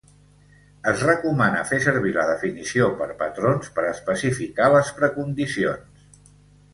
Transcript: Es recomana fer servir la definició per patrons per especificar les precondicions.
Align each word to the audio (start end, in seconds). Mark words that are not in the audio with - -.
Es 0.91 1.01
recomana 1.07 1.59
fer 1.71 1.77
servir 1.83 2.13
la 2.15 2.23
definició 2.29 2.87
per 3.01 3.07
patrons 3.19 3.69
per 3.75 3.85
especificar 3.91 4.71
les 4.77 4.89
precondicions. 5.01 6.09